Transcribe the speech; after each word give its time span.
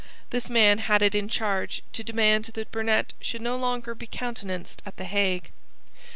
This 0.31 0.49
man 0.49 0.79
had 0.79 1.03
it 1.03 1.13
in 1.13 1.29
charge 1.29 1.83
to 1.93 2.03
demand 2.03 2.45
that 2.55 2.71
Burnet 2.71 3.13
should 3.21 3.43
no 3.43 3.55
longer 3.55 3.93
be 3.93 4.07
countenanced 4.07 4.81
at 4.83 4.97
the 4.97 5.05
Hague. 5.05 5.51